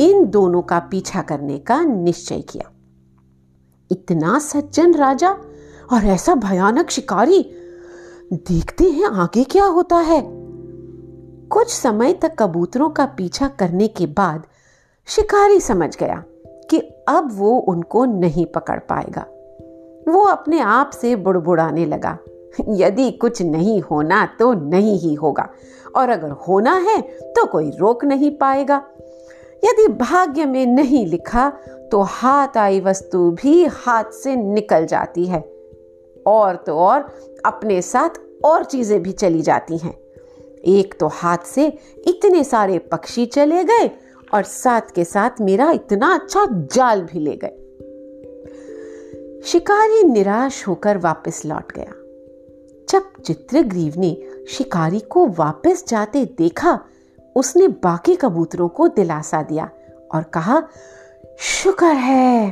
इन 0.00 0.24
दोनों 0.26 0.60
का 0.62 0.78
पीछा 0.90 1.22
करने 1.22 1.58
का 1.58 1.80
निश्चय 1.82 2.40
किया। 2.40 2.70
इतना 3.90 4.38
सज्जन 4.38 4.94
राजा 4.94 5.30
और 5.92 6.04
ऐसा 6.04 6.34
भयानक 6.34 6.90
शिकारी, 6.90 7.42
देखते 8.32 8.84
हैं 8.84 9.06
आगे 9.14 9.44
क्या 9.44 9.64
होता 9.64 9.96
है। 9.96 10.22
कुछ 11.48 11.72
समय 11.72 12.12
तक 12.12 12.34
कबूतरों 12.38 12.88
का 12.90 13.06
पीछा 13.06 13.48
करने 13.48 13.88
के 13.88 14.06
बाद 14.06 14.46
शिकारी 15.08 15.60
समझ 15.60 15.96
गया 15.96 16.22
कि 16.70 16.78
अब 17.08 17.28
वो 17.32 17.50
उनको 17.58 18.04
नहीं 18.04 18.46
पकड़ 18.46 18.78
पाएगा। 18.80 19.26
वो 20.08 20.24
अपने 20.24 20.60
आप 20.60 20.90
से 20.90 21.14
बुड़बुड़ाने 21.16 21.86
लगा, 21.86 22.16
यदि 22.68 23.10
कुछ 23.12 23.42
नहीं 23.42 23.80
होना 23.80 24.24
तो 24.38 24.52
नहीं 24.54 24.98
ही 24.98 25.14
होगा, 25.14 25.48
और 25.96 26.08
अगर 26.08 26.30
होना 26.48 26.74
है 26.78 27.00
तो 27.02 27.46
कोई 27.46 27.70
रोक 27.70 28.04
नहीं 28.04 28.30
पाएगा। 28.38 28.82
यदि 29.64 29.86
भाग्य 29.88 30.44
में 30.46 30.66
नहीं 30.66 31.06
लिखा 31.06 31.48
तो 31.90 32.00
हाथ 32.00 32.56
आई 32.56 32.80
वस्तु 32.80 33.30
भी 33.30 33.64
हाथ 33.64 34.04
से 34.12 34.36
निकल 34.36 34.86
जाती 34.86 35.26
है। 35.26 35.40
और 36.26 36.56
तो 36.56 36.76
और 36.76 37.00
अपने 37.46 37.82
साथ 37.82 38.20
और 38.44 38.64
चीज़ें 38.64 39.02
भी 39.02 39.12
चली 39.12 39.42
जाती 39.42 39.78
हैं। 39.78 39.94
एक 40.66 40.94
तो 41.00 41.06
हाथ 41.06 41.38
से 41.38 41.66
इतने 42.06 42.44
सारे 42.44 42.78
पक्षी 42.78 43.26
चले 43.26 43.64
गए 43.64 43.90
और 44.34 44.42
साथ 44.42 44.94
के 44.94 45.04
साथ 45.04 45.40
मेरा 45.40 45.70
इतना 45.70 46.14
अच्छा 46.14 46.46
जाल 46.50 47.02
भी 47.02 47.20
ले 47.20 47.38
गए। 47.44 47.56
शिकारी 49.44 50.02
निराश 50.04 50.66
होकर 50.68 50.98
वापस 50.98 51.42
लौट 51.46 51.72
गया। 51.72 51.92
जब 52.88 53.22
चित्रग्रीव 53.22 53.94
ने 53.96 54.16
शिकारी 54.48 55.00
को 55.00 55.26
वापस 55.28 55.84
जाते 55.88 56.24
देखा 56.24 56.78
उसने 57.36 57.68
बाकी 57.68 58.14
कबूतरों 58.14 58.68
को 58.68 58.88
दिलासा 58.88 59.42
दिया 59.42 59.70
और 60.14 60.22
कहा, 60.22 60.62
शुक्र 61.38 61.86
है, 61.86 62.50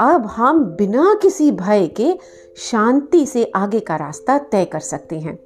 अब 0.00 0.26
हम 0.26 0.64
बिना 0.64 1.18
किसी 1.22 1.50
भय 1.50 1.86
के 1.86 2.18
शांति 2.56 3.26
से 3.26 3.52
आगे 3.54 3.80
का 3.80 3.96
रास्ता 3.96 4.38
तय 4.38 4.64
कर 4.64 4.80
सकते 4.80 5.20
हैं। 5.20 5.38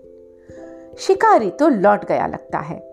शिकारी 0.98 1.50
तो 1.50 1.68
लौट 1.68 2.04
गया 2.04 2.26
लगता 2.26 2.58
है। 2.58 2.90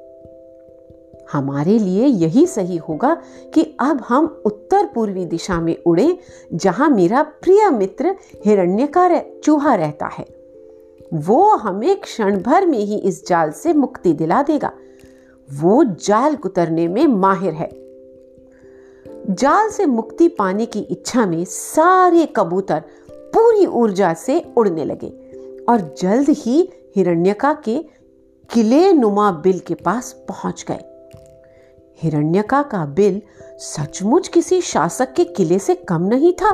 हमारे 1.31 1.79
लिए 1.79 2.05
यही 2.05 2.47
सही 2.47 2.77
होगा 2.77 3.21
कि 3.53 3.77
अब 3.79 4.03
हम 4.09 4.41
उत्तर 4.45 4.85
पूर्वी 4.85 5.25
दिशा 5.25 5.61
में 5.61 5.83
उड़े, 5.85 6.19
जहाँ 6.53 6.89
मेरा 6.89 7.23
प्रिय 7.23 7.69
मित्र 7.69 8.05
हिरण्य 8.05 8.49
हिरण्यकार 8.49 9.25
चूहा 9.43 9.75
रहता 9.75 10.05
है। 10.05 10.25
वो 11.13 11.55
हमें 11.55 11.99
क्षण 11.99 12.41
भर 12.41 12.65
में 12.65 12.79
ही 12.79 12.97
इस 12.97 13.27
जाल 13.27 13.51
से 13.51 13.73
मुक्ति 13.73 14.13
दिला 14.13 14.43
देगा। 14.43 14.71
वो 15.53 15.83
जाल 15.83 16.35
कुतरने 16.35 16.87
में 16.87 17.07
माहिर 17.07 17.53
है। 17.53 17.69
जाल 19.29 19.69
से 19.69 19.85
मुक्ति 19.85 20.27
पाने 20.27 20.65
की 20.65 20.79
इच्छा 20.79 21.25
में 21.25 21.45
सारे 21.45 22.25
कबूतर 22.35 22.83
पूरी 23.11 23.65
ऊर्जा 23.65 24.13
से 24.13 24.53
उड़ने 24.57 24.85
लगे 24.85 25.09
और 25.69 25.95
जल्द 25.97 26.29
ही 26.29 26.69
हिरण्यका 26.95 27.53
के 27.53 27.77
किले 28.53 28.93
नुमा 28.93 29.31
बिल 29.31 29.59
के 29.59 29.73
पास 29.73 30.11
पहुँच 30.29 30.65
गए। 30.71 30.79
हिरण्यका 32.01 32.61
का 32.61 32.85
बिल 32.85 33.21
सचमुच 33.59 34.27
किसी 34.27 34.61
शासक 34.61 35.13
के 35.13 35.23
किले 35.23 35.59
से 35.59 35.75
कम 35.75 36.01
नहीं 36.01 36.33
था। 36.33 36.51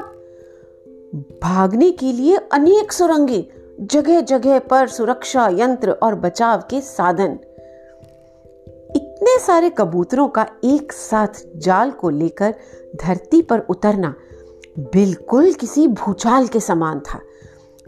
भागने 1.43 1.91
के 1.91 2.11
लिए 2.11 2.35
अनेक 2.35 2.91
सुरंगे 2.91 3.47
जगह 3.81 4.21
जगह 4.21 4.59
पर 4.59 4.87
सुरक्षा 4.87 5.47
यंत्र 5.47 5.91
और 5.91 6.15
बचाव 6.15 6.63
के 6.69 6.81
साधन 6.81 7.39
इतने 9.23 9.39
सारे 9.39 9.69
कबूतरों 9.69 10.27
का 10.27 10.47
एक 10.63 10.93
साथ 10.93 11.27
जाल 11.55 11.91
को 11.91 12.09
लेकर 12.09 12.55
धरती 12.95 13.41
पर 13.41 13.59
उतरना 13.59 14.15
बिल्कुल 14.79 15.53
किसी 15.53 15.87
भूचाल 15.87 16.47
के 16.47 16.59
समान 16.59 16.99
था। 16.99 17.19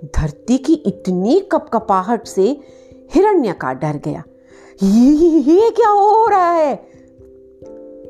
धरती 0.05 0.57
की 0.57 0.73
इतनी 0.73 1.39
कपकपाहट 1.39 2.27
से 2.27 2.59
हिरण्य 3.13 3.51
का 3.51 3.73
डर 3.73 4.01
गया। 4.05 4.23
ये, 4.83 5.11
ये 5.39 5.69
क्या 5.69 5.89
हो 5.89 6.27
रहा 6.27 6.51
है? 6.51 6.75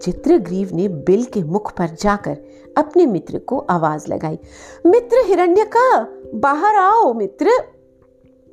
चित्रग्रीव 0.01 0.69
ने 0.73 0.87
बिल 0.87 1.23
के 1.23 1.43
मुख 1.43 1.71
पर 1.71 1.87
जाकर 1.87 2.37
अपने 2.77 3.05
मित्र 3.05 3.39
को 3.39 3.59
आवाज़ 3.59 4.07
लगाई। 4.07 4.39
मित्र 4.85 5.17
हिरण्य 5.25 5.65
का 5.77 6.07
बाहर 6.35 6.75
आओ 6.75 7.13
मित्र। 7.13 7.49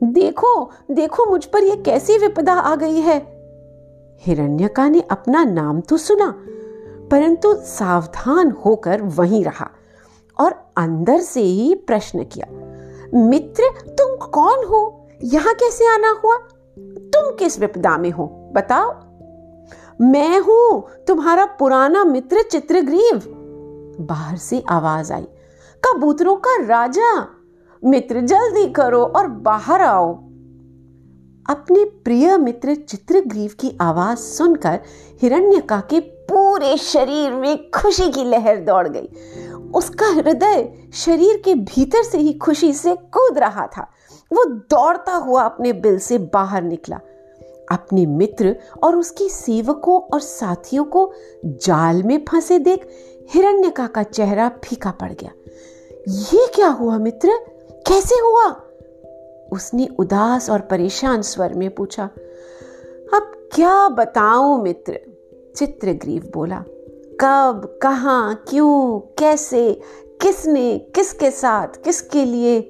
देखो 0.03 0.71
देखो 0.91 1.31
मुझ 1.31 1.45
पर 1.45 1.63
यह 1.63 1.77
कैसी 1.77 2.19
विपदा 2.19 2.55
आ 2.55 2.77
गई 2.77 3.01
है। 3.01 3.32
हिरण्यका 4.23 4.89
ने 4.89 5.01
अपना 5.01 5.45
नाम 5.45 5.81
तो 5.81 5.97
सुना, 5.97 6.35
परंतु 7.11 7.55
सावधान 7.55 8.51
होकर 8.65 9.03
वहीं 9.03 9.45
रहा 9.45 9.71
और 10.37 10.53
अंदर 10.77 11.21
से 11.21 11.41
ही 11.41 11.75
प्रश्न 11.87 12.25
किया, 12.25 12.47
मित्र, 13.27 13.71
तुम 13.91 14.17
कौन 14.29 14.65
हो? 14.67 15.09
यहाँ 15.25 15.55
कैसे 15.55 15.89
आना 15.89 16.11
हुआ? 16.25 16.37
तुम 17.13 17.35
किस 17.37 17.59
विपदा 17.61 17.97
में 17.99 18.11
हो? 18.11 18.27
बताओ। 18.53 18.95
मैं 20.01 20.41
हूँ 20.41 20.87
तुम्हारा 21.07 21.45
पुराना 21.59 22.05
मित्र 22.05 22.43
चित्रग्रीव। 22.43 23.23
बाहर 24.01 24.37
से 24.37 24.63
आवाज़ 24.71 25.13
आई, 25.13 25.27
कबूतरों 25.83 26.37
का 26.37 26.57
राजा। 26.65 27.15
मित्र, 27.83 28.21
जल्दी 28.21 28.67
करो 28.69 29.03
और 29.07 29.27
बाहर 29.27 29.81
आओ। 29.81 30.13
अपने 31.51 31.85
प्रिय 31.85 32.39
मित्र 32.39 32.75
चित्रग्रीव 32.75 33.51
की 33.61 33.79
आवाज़ 33.81 34.19
सुनकर 34.19 34.81
हिरण्यका 35.23 35.81
के 35.81 36.01
पूरे 36.01 36.77
शरीर 36.77 37.33
में 37.33 37.71
खुशी 37.71 38.09
की 38.11 38.25
लहर 38.25 38.57
दौड़ 38.57 38.89
गई। 38.89 39.09
उसका 39.75 40.07
हृदय 40.07 40.75
शरीर 40.95 41.43
के 41.45 41.55
भीतर 41.55 42.03
से 42.03 42.19
ही 42.19 42.33
खुशी 42.33 42.73
से 42.73 42.97
कूद 42.97 43.39
रहा 43.39 43.67
था। 43.67 43.83
वो 44.33 44.45
दौड़ता 44.45 45.13
हुआ 45.13 45.43
अपने 45.43 45.73
बिल 45.73 45.99
से 45.99 46.19
बाहर 46.19 46.63
निकला। 46.63 46.97
अपने 47.73 48.07
मित्र 48.07 48.57
और 48.83 48.97
उसके 48.97 49.29
सेवकों 49.29 50.01
और 50.01 50.21
साथियों 50.21 50.85
को 50.85 51.13
जाल 51.45 52.03
में 52.03 52.25
फंसे 52.29 52.59
देख 52.59 52.89
हिरण्यका 53.31 53.87
का 53.87 54.03
चेहरा 54.03 54.49
फीका 54.65 54.91
पड़ 54.91 55.13
गया। 55.13 55.31
ये 56.09 56.47
क्या 56.55 56.69
हुआ 56.69 56.99
मित्र? 56.99 57.29
कैसे 57.71 58.15
हुआ? 58.15 58.61
उसने 59.53 59.89
उदास 59.99 60.51
और 60.51 60.61
परेशान 60.61 61.23
स्वर 61.23 61.55
में 61.55 61.75
पूछा, 61.75 62.05
अब 63.15 63.49
क्या 63.55 63.89
बताऊँ 63.89 64.63
मित्र? 64.63 65.01
चित्रग्रीव 65.57 66.31
बोला, 66.35 66.65
कब, 67.21 67.79
कहा, 67.83 68.35
क्यों, 68.35 69.01
कैसे, 69.19 69.81
किसने, 70.23 70.79
किसके 70.79 71.31
साथ, 71.31 71.69
किसके 71.85 72.25
लिए? 72.25 72.61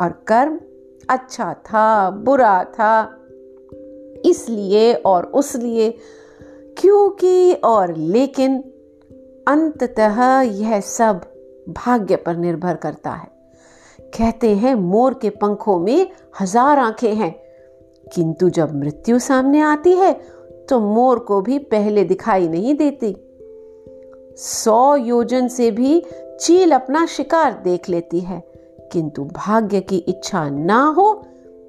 और 0.00 0.24
कर्म 0.26 0.60
अच्छा 1.08 1.54
था, 1.54 2.10
बुरा 2.10 2.64
था, 2.64 3.14
इसलिए 4.24 4.94
और 4.94 5.24
उस 5.24 5.56
लिए 5.56 5.98
क्योंकि 6.78 7.52
और 7.52 7.96
लेकिन 7.96 8.58
अंततः 9.48 10.40
यह 10.40 10.80
सब 10.80 11.20
भाग्य 11.68 12.16
पर 12.16 12.36
निर्भर 12.36 12.74
करता 12.74 13.10
है। 13.10 13.37
कहते 14.12 14.54
हैं, 14.54 14.74
मोर 14.74 15.14
के 15.14 15.30
पंखों 15.30 15.78
में 15.78 16.08
हज़ार 16.40 16.78
आँखें 16.78 17.14
हैं। 17.14 17.34
किंतु 18.14 18.48
जब 18.48 18.74
मृत्यु 18.74 19.18
सामने 19.18 19.60
आती 19.60 19.92
है 19.92 20.12
तो 20.68 20.78
मोर 20.80 21.18
को 21.18 21.40
भी 21.40 21.58
पहले 21.58 22.04
दिखाई 22.04 22.48
नहीं 22.48 22.74
देती। 22.74 23.14
सौ 24.38 24.96
योजन 24.96 25.48
से 25.48 25.70
भी 25.70 26.02
चील 26.40 26.72
अपना 26.72 27.04
शिकार 27.06 27.60
देख 27.64 27.88
लेती 27.88 28.20
है। 28.20 28.42
किंतु 28.92 29.24
भाग्य 29.24 29.80
की 29.80 29.96
इच्छा 29.98 30.48
ना 30.50 30.82
हो 30.88 31.12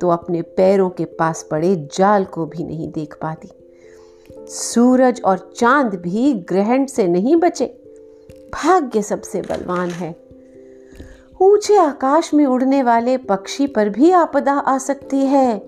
तो 0.01 0.09
अपने 0.09 0.41
पैरों 0.41 0.89
के 0.89 1.05
पास 1.05 1.47
पड़े 1.51 1.75
जाल 1.93 2.25
को 2.25 2.45
भी 2.45 2.63
नहीं 2.63 2.91
देख 2.91 3.17
पाती। 3.21 3.49
सूरज 4.49 5.21
और 5.25 5.51
चाँद 5.57 5.95
भी 5.95 6.33
ग्रहण 6.49 6.85
से 6.85 7.07
नहीं 7.07 7.35
बचे। 7.35 7.65
भाग्य 8.53 9.01
सबसे 9.01 9.41
बलवान 9.41 9.89
है। 9.89 10.15
ऊँचे 11.41 11.77
आकाश 11.77 12.33
में 12.33 12.45
उड़ने 12.45 12.83
वाले 12.83 13.17
पक्षी 13.17 13.67
पर 13.67 13.89
भी 13.89 14.11
आपदा 14.11 14.53
आ 14.53 14.77
सकती 14.77 15.17
है 15.17 15.59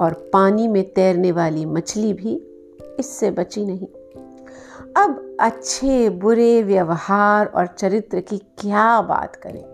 और 0.00 0.30
पानी 0.32 0.68
में 0.68 0.92
तैरने 0.92 1.32
वाली 1.32 1.64
मछली 1.64 2.12
भी 2.12 2.34
इससे 2.98 3.30
बची 3.30 3.64
नहीं। 3.64 3.86
अब 4.96 5.36
अच्छे, 5.40 6.10
बुरे 6.10 6.62
व्यवहार 6.62 7.46
और 7.46 7.66
चरित्र 7.66 8.20
की 8.20 8.38
क्या 8.38 9.00
बात 9.00 9.36
करें? 9.36 9.64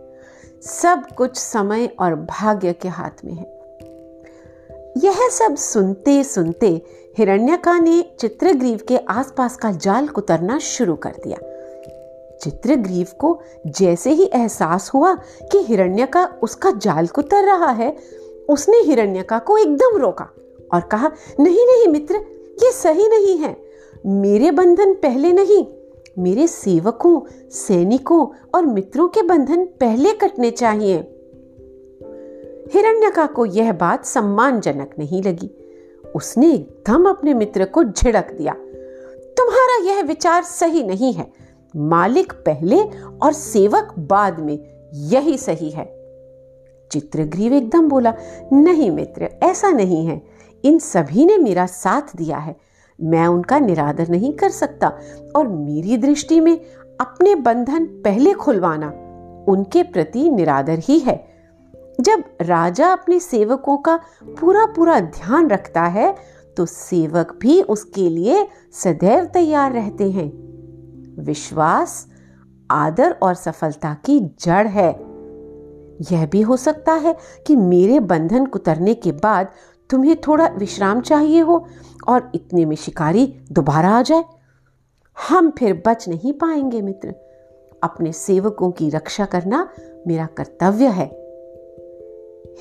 सब 0.63 1.03
कुछ 1.17 1.37
समय 1.37 1.97
और 2.01 2.15
भाग्य 2.15 2.73
के 2.73 2.89
हाथ 2.89 3.25
में 3.25 3.33
है। 3.33 3.61
यह 5.05 5.29
सब 5.29 5.57
सुनते 5.57 6.25
सुनते 6.25 6.83
हिरण्यका 7.19 7.79
ने 7.79 8.17
चित्रग्रीव 8.21 8.81
के 8.89 8.97
आसपास 8.97 9.57
का 9.57 9.73
जाल 9.73 10.09
कुतरना 10.09 10.59
शुरू 10.59 10.95
कर 10.95 11.11
दिया। 11.11 11.50
चित्रग्रीव 12.41 13.07
को 13.19 13.41
जैसे 13.67 14.11
ही 14.11 14.31
एहसास 14.35 14.91
हुआ 14.95 15.15
कि 15.53 15.59
हिरण्यका 15.59 16.27
उसका 16.43 16.71
जाल 16.71 17.07
कुतर 17.07 17.45
रहा 17.45 17.71
है, 17.71 17.97
उसने 18.49 18.79
हिरण्यका 18.79 19.39
को 19.39 19.59
एकदम 19.59 19.97
रोका 19.97 20.29
और 20.75 20.81
कहा, 20.81 21.11
नहीं 21.41 21.67
नहीं 21.67 21.89
मित्र, 21.89 22.15
ये 22.63 22.73
सही 22.73 23.09
नहीं 23.09 23.39
है। 23.39 23.57
मेरे 24.07 24.51
बंधन 24.51 24.95
पहले 24.95 25.33
नहीं, 25.33 25.67
मेरे 26.19 26.47
सेवकों, 26.47 27.21
सैनिकों 27.51 28.27
और 28.55 28.67
मित्रों 28.67 29.09
के 29.09 29.23
बंधन 29.23 29.65
पहले 29.65 30.13
कटने 30.13 30.51
चाहिए। 30.51 30.97
हिरण्यका 32.73 33.27
को 33.27 33.47
यह 33.47 33.73
बात 33.73 34.05
सम्मानजनक 34.05 34.91
नहीं 34.99 35.23
लगी। 35.23 35.51
उसने 36.17 36.53
एकदम 36.53 37.09
अपने 37.09 37.35
मित्र 37.35 37.65
को 37.65 37.85
झिड़क 37.85 38.33
दिया। 38.39 38.53
तुम्हारा 39.37 39.85
यह 39.85 40.03
विचार 40.03 40.43
सही 40.43 40.83
नहीं 40.83 41.13
है। 41.13 41.33
मालिक 41.77 42.33
पहले 42.33 42.83
और 43.23 43.33
सेवक 43.33 43.95
बाद 43.99 44.41
में, 44.41 44.59
यही 44.95 45.39
सही 45.39 45.71
है। 45.71 45.85
चित्रग्रीव 46.93 47.53
एकदम 47.53 47.89
बोला, 47.89 48.15
नहीं 48.53 48.91
मित्र, 48.91 49.29
ऐसा 49.43 49.71
नहीं 49.71 50.07
है। 50.07 50.23
इन 50.65 50.79
सभी 50.79 51.25
ने 51.25 51.39
मेरा 51.39 51.67
साथ 51.67 52.17
दिया 52.17 52.39
है। 52.39 52.57
मैं 53.01 53.27
उनका 53.27 53.59
निरादर 53.59 54.09
नहीं 54.09 54.33
कर 54.33 54.49
सकता 54.49 54.89
और 55.37 55.49
मेरी 55.49 55.97
दृष्टि 55.97 56.41
में 56.41 56.61
अपने 57.01 57.35
बंधन 57.35 57.85
पहले 57.85 58.33
खुलवाना 58.33 58.89
उनके 59.49 59.83
प्रति 59.83 60.31
निरादर 60.31 60.79
ही 60.79 60.99
है। 60.99 61.29
जब 62.01 62.25
राजा 62.41 62.93
अपने 62.93 63.21
सेवकों 63.21 63.77
का 63.77 64.01
पूरा 64.41 64.67
पूरा 64.67 65.01
ध्यान 65.01 65.49
रखता 65.49 65.83
है 65.83 66.15
तो 66.57 66.67
सेवक 66.67 67.39
भी 67.41 67.63
उसके 67.63 68.09
लिए 68.09 68.47
सदैव 68.73 69.25
तैयार 69.25 69.73
रहते 69.73 70.11
हैं। 70.11 70.50
विश्वास, 71.21 72.07
आदर 72.71 73.17
और 73.23 73.35
सफलता 73.35 73.95
की 73.95 74.37
जड़ 74.41 74.67
है। 74.67 74.91
यह 76.13 76.27
भी 76.27 76.41
हो 76.41 76.57
सकता 76.57 76.93
है 76.93 77.17
कि 77.47 77.57
मेरे 77.57 78.01
बंधन 78.01 78.47
कुतरने 78.47 78.95
के 78.95 79.13
बाद 79.13 79.49
तुम्हें 79.91 80.17
थोड़ा 80.21 80.47
विश्राम 80.47 81.01
चाहिए 81.01 81.41
हो 81.41 81.67
और 82.09 82.33
इतने 82.35 82.65
में 82.65 82.77
शिकारी 82.77 83.41
दोबारा 83.53 83.91
आ 83.91 84.03
जाए। 84.03 84.25
हम 85.29 85.51
फिर 85.51 85.83
बच 85.87 86.09
नहीं 86.09 86.33
पाएँगे 86.33 86.83
मित्र। 86.83 87.15
अपने 87.83 88.13
सेवकों 88.13 88.71
की 88.71 88.91
रक्षा 88.91 89.25
करना 89.25 89.71
मेरा 90.07 90.27
कर्तव्य 90.27 90.87
है। 90.87 91.07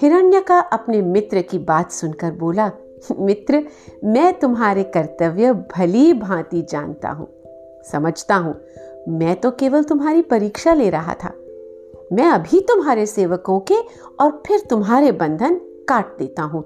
हिरण्य 0.02 0.42
का 0.42 0.60
अपने 0.60 1.02
मित्र 1.02 1.42
की 1.42 1.60
बात 1.60 1.92
सुनकर 1.92 2.32
बोला, 2.32 2.72
मित्र, 3.20 3.64
मैं 4.04 4.40
तुम्हारे 4.40 4.84
कर्तव्य 4.84 5.54
भली 5.54 6.14
भांति 6.14 6.62
जानता 6.62 7.10
हूँ। 7.10 7.39
समझता 7.84 8.36
हूँ। 8.36 8.62
मैं 9.10 9.40
तो 9.42 9.52
केवल 9.52 9.84
तुम्हारी 9.84 10.22
परीक्षा 10.22 10.74
ले 10.74 10.90
रहा 10.90 11.14
था। 11.14 11.34
मैं 12.14 12.24
अभी 12.24 12.60
तुम्हारे 12.60 13.06
सेवकों 13.06 13.60
के 13.60 13.76
और 14.20 14.44
फिर 14.48 14.60
तुम्हारे 14.70 15.12
बंधन 15.12 15.56
काट 15.90 16.18
देता 16.18 16.44
हूँ। 16.44 16.64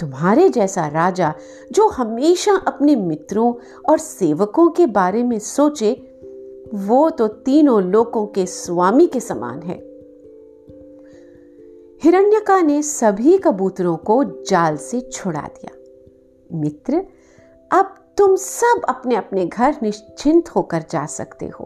तुम्हारे 0.00 0.48
जैसा 0.48 0.86
राजा 0.88 1.34
जो 1.72 1.88
हमेशा 1.88 2.52
अपने 2.66 2.96
मित्रों 2.96 3.54
और 3.90 3.98
सेवकों 3.98 4.70
के 4.70 4.86
बारे 4.86 5.22
में 5.22 5.38
सोचे, 5.38 5.92
वो 6.74 7.10
तो 7.10 7.28
तीनों 7.28 7.82
लोकों 7.82 8.26
के 8.26 8.46
स्वामी 8.46 9.06
के 9.06 9.20
समान 9.20 9.62
है। 9.62 9.92
हिरण्यका 12.02 12.60
ने 12.60 12.82
सभी 12.82 13.38
कबूतरों 13.38 13.96
को 13.96 14.24
जाल 14.24 14.76
से 14.76 15.00
छुड़ा 15.00 15.40
दिया। 15.40 15.76
मित्र, 16.60 17.04
अब 17.72 17.94
तुम 18.18 18.36
सब 18.36 18.82
अपने 18.88 19.14
अपने 19.14 19.46
घर 19.46 19.76
निश्चिंत 19.82 20.48
होकर 20.48 20.84
जा 20.90 21.06
सकते 21.06 21.46
हो। 21.46 21.64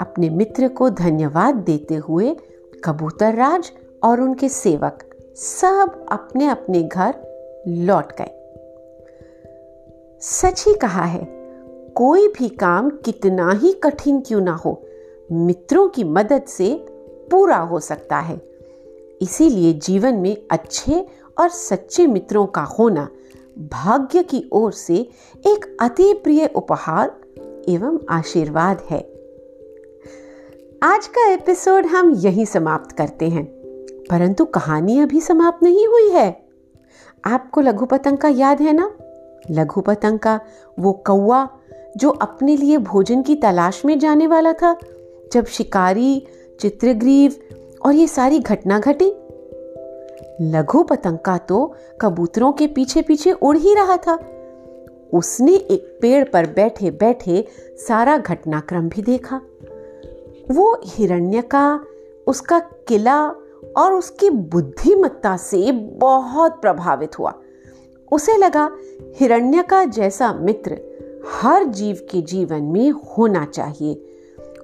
अपने 0.00 0.30
मित्र 0.30 0.68
को 0.68 0.90
धन्यवाद 0.90 1.54
देते 1.54 1.94
हुए 1.94 2.36
कबूतर 2.84 3.34
राज 3.34 3.72
और 4.02 4.20
उनके 4.20 4.48
सेवक 4.48 4.98
सब 5.36 6.06
अपने 6.12 6.48
अपने 6.48 6.82
घर 6.82 7.14
लौट 7.68 8.12
गए। 8.20 8.36
सच 10.20 10.64
ही 10.68 10.74
कहा 10.74 11.04
है, 11.04 11.24
कोई 11.96 12.28
भी 12.28 12.48
काम 12.48 12.90
कितना 12.90 13.52
ही 13.52 13.72
कठिन 13.72 14.20
क्यों 14.20 14.40
ना 14.40 14.52
हो, 14.52 14.82
मित्रों 15.32 15.88
की 15.88 16.04
मदद 16.04 16.42
से 16.42 16.86
पूरा 17.30 17.56
हो 17.56 17.80
सकता 17.80 18.18
है। 18.18 18.40
इसीलिए 19.22 19.72
जीवन 19.72 20.14
में 20.14 20.36
अच्छे 20.50 21.06
और 21.38 21.48
सच्चे 21.48 22.06
मित्रों 22.06 22.46
का 22.46 22.62
होना 22.62 23.08
भाग्य 23.60 24.22
की 24.22 24.50
ओर 24.52 24.72
से 24.72 24.94
एक 25.46 25.76
अति 25.80 26.14
प्रिय 26.14 26.50
उपहार 26.56 27.20
एवं 27.68 27.98
आशीर्वाद 28.10 28.86
है। 28.90 29.00
आज 30.82 31.06
का 31.06 31.32
एपिसोड 31.32 31.86
हम 31.86 32.10
यहीं 32.10 32.44
समाप्त 32.44 32.96
करते 32.96 33.28
हैं। 33.28 33.44
परंतु 34.10 34.44
कहानी 34.44 35.00
अभी 35.00 35.20
समाप्त 35.20 35.62
नहीं 35.62 35.86
हुई 35.86 36.10
है। 36.10 36.48
आपको 37.24 37.60
लघु 37.60 37.86
पतंग 37.86 38.18
का 38.18 38.28
याद 38.28 38.60
है 38.60 38.72
ना? 38.72 38.92
लघु 39.50 39.80
पतंग 39.80 40.18
का 40.18 40.40
वो 40.78 40.92
कौआ 40.92 41.48
जो 41.96 42.10
अपने 42.10 42.56
लिए 42.56 42.78
भोजन 42.78 43.22
की 43.22 43.34
तलाश 43.34 43.84
में 43.84 43.98
जाने 43.98 44.26
वाला 44.26 44.52
था, 44.52 44.78
जब 45.32 45.46
शिकारी, 45.46 46.26
चित्रग्रीव 46.60 47.36
और 47.86 47.94
ये 47.94 48.06
सारी 48.06 48.38
घटना 48.38 48.78
घटी 48.78 49.12
लघु 50.40 50.82
पतंगा 50.82 51.38
तो 51.38 51.74
कबूतरों 52.00 52.52
के 52.52 52.66
पीछे 52.66 53.02
पीछे 53.02 53.32
उड़ 53.32 53.56
ही 53.56 53.74
रहा 53.74 53.96
था। 53.96 54.18
उसने 55.12 55.54
एक 55.54 55.98
पेड़ 56.02 56.24
पर 56.24 56.46
बैठे 56.46 56.90
बैठे 56.90 57.46
सारा 57.88 58.18
घटनाक्रम 58.18 58.88
भी 58.88 59.02
देखा। 59.02 59.40
वो 60.50 60.80
हिरण्य 60.84 61.42
का, 61.42 61.80
उसका 62.26 62.58
किला 62.58 63.28
और 63.76 63.92
उसकी 63.92 64.30
बुद्धिमत्ता 64.30 65.36
से 65.36 65.72
बहुत 65.72 66.60
प्रभावित 66.60 67.18
हुआ। 67.18 67.34
उसे 68.12 68.36
लगा 68.36 68.70
हिरण्य 69.16 69.62
का 69.62 69.84
जैसा 69.84 70.32
मित्र 70.32 70.78
हर 71.32 71.64
जीव 71.64 72.06
के 72.10 72.22
जीवन 72.22 72.62
में 72.62 72.90
होना 72.90 73.44
चाहिए 73.44 73.94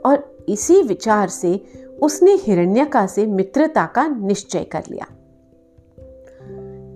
और 0.07 0.37
इसी 0.49 0.83
विचार 0.83 1.29
से 1.29 1.61
उसने 2.03 2.33
हिरण्यका 2.33 3.07
से 3.07 3.27
मित्रता 3.27 3.87
का 3.87 4.07
निश्चय 4.09 4.65
कर 4.65 4.83
लिया। 4.91 5.07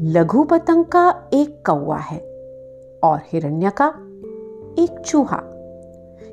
लघु 0.02 0.44
पतंग 0.44 0.84
का 0.84 1.30
एक 1.32 1.62
कौवा 1.66 1.96
है 1.96 2.18
और 3.04 3.20
हिरण्य 3.32 3.70
का 3.70 3.88
एक 4.82 5.02
चूहा। 5.06 5.40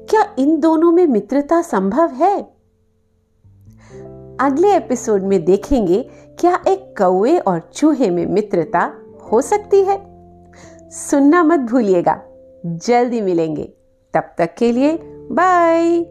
क्या 0.10 0.36
इन 0.40 0.60
दोनों 0.60 0.92
में 0.92 1.08
मित्रता 1.08 1.62
संभव 1.62 2.10
है? 2.10 2.42
अगले 4.40 4.76
एपिसोड 4.76 5.24
में 5.24 5.46
देखेंगे, 5.46 6.10
क्या 6.40 6.64
एक 6.68 6.98
कौवे 6.98 7.38
और 7.38 7.70
चूहे 7.74 8.10
में 8.10 8.26
मित्रता 8.26 8.94
हो 9.32 9.42
सकती 9.42 9.84
है। 9.84 10.02
सुनना 10.90 11.44
मत 11.44 11.60
भूलिएगा। 11.60 12.22
जल्दी 12.66 13.22
मिलेंगे। 13.22 13.74
तब 14.14 14.24
तक 14.38 14.56
के 14.58 14.72
लिए 14.72 15.00
बाय 15.32 16.04